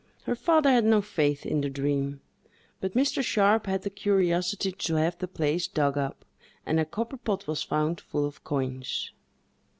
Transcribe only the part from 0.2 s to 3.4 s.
Her father had no faith in the dream; but Mr.